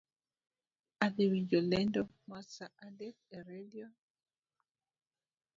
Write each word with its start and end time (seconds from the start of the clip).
Adhii 1.05 1.31
winjo 1.33 1.59
lendo 1.71 2.01
mar 2.29 2.43
saa 2.55 2.77
adek 2.85 3.15
e 3.37 3.39
radio 3.49 3.87